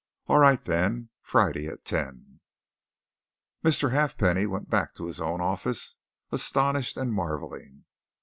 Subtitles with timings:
[0.25, 2.39] All right, then Friday at ten."
[3.63, 3.91] Mr.
[3.91, 5.97] Halfpenny went back to his own office,
[6.31, 7.85] astonished and marvelling.